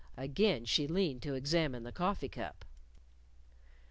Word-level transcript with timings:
Again 0.17 0.65
she 0.65 0.87
leaned 0.87 1.21
to 1.21 1.35
examine 1.35 1.83
the 1.83 1.91
coffee 1.91 2.27
cup. 2.29 2.65